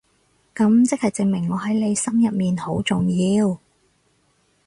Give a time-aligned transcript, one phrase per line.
[0.55, 3.55] 噉即係證明我喺你心入面好重要